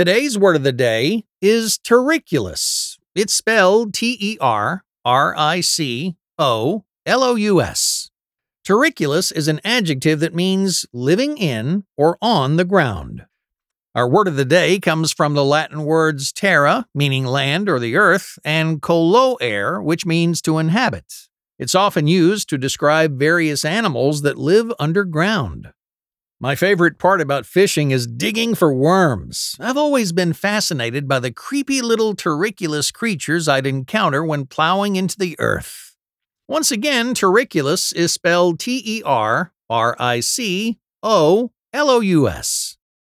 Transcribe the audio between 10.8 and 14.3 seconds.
living in or on the ground. Our word